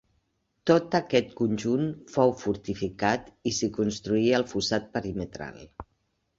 Tot 0.69 0.95
aquest 0.99 1.29
conjunt 1.41 1.85
fou 2.15 2.33
fortificat 2.45 3.29
i 3.51 3.55
s'hi 3.61 3.71
construí 3.79 4.27
el 4.41 4.49
fossat 4.57 4.93
perimetral. 4.99 5.65